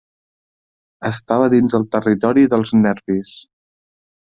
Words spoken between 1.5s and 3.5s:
dins el territori dels Nervis.